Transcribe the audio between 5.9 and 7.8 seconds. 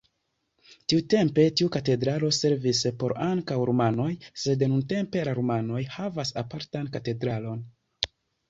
havas apartan katedralon.